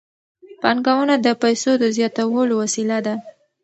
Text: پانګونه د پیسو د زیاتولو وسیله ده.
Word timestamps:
پانګونه 0.61 1.15
د 1.21 1.27
پیسو 1.41 1.71
د 1.81 1.83
زیاتولو 1.95 2.53
وسیله 2.63 2.97
ده. 3.05 3.15